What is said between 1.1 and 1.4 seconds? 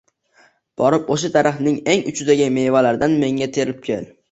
oʻsha